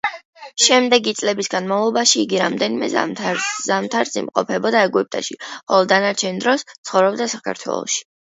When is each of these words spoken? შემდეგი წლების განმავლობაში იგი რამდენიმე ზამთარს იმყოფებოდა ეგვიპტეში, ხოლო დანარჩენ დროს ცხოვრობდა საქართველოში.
შემდეგი 0.67 1.11
წლების 1.17 1.49
განმავლობაში 1.53 2.15
იგი 2.23 2.39
რამდენიმე 2.43 2.89
ზამთარს 2.93 4.17
იმყოფებოდა 4.21 4.81
ეგვიპტეში, 4.87 5.37
ხოლო 5.51 5.85
დანარჩენ 5.93 6.41
დროს 6.45 6.65
ცხოვრობდა 6.73 7.29
საქართველოში. 7.37 8.03